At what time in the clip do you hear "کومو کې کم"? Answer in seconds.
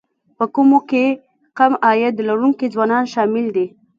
0.55-1.71